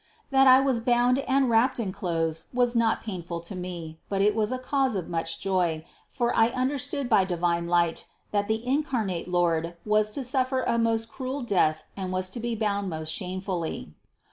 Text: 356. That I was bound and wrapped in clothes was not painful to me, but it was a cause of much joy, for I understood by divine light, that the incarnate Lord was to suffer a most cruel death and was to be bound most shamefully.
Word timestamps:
356. 0.31 0.31
That 0.31 0.47
I 0.47 0.61
was 0.65 0.79
bound 0.79 1.19
and 1.29 1.47
wrapped 1.47 1.79
in 1.79 1.91
clothes 1.91 2.45
was 2.51 2.75
not 2.75 3.03
painful 3.03 3.39
to 3.41 3.53
me, 3.55 3.99
but 4.09 4.19
it 4.19 4.33
was 4.33 4.51
a 4.51 4.57
cause 4.57 4.95
of 4.95 5.07
much 5.07 5.39
joy, 5.39 5.85
for 6.09 6.35
I 6.35 6.47
understood 6.47 7.07
by 7.07 7.23
divine 7.23 7.67
light, 7.67 8.07
that 8.31 8.47
the 8.47 8.65
incarnate 8.65 9.27
Lord 9.27 9.75
was 9.85 10.09
to 10.13 10.23
suffer 10.23 10.63
a 10.63 10.79
most 10.79 11.07
cruel 11.07 11.43
death 11.43 11.83
and 11.95 12.11
was 12.11 12.31
to 12.31 12.39
be 12.39 12.55
bound 12.55 12.89
most 12.89 13.11
shamefully. 13.13 13.93